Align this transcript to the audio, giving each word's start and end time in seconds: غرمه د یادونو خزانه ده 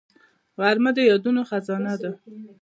غرمه 0.59 0.91
د 0.95 0.99
یادونو 1.09 1.41
خزانه 1.49 1.93
ده 2.01 2.11